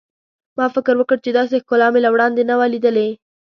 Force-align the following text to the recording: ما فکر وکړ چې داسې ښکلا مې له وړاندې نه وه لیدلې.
ما 0.57 0.65
فکر 0.75 0.93
وکړ 0.97 1.17
چې 1.25 1.31
داسې 1.37 1.55
ښکلا 1.63 1.87
مې 1.93 1.99
له 2.05 2.09
وړاندې 2.13 2.41
نه 2.49 2.55
وه 2.59 2.67
لیدلې. 2.73 3.09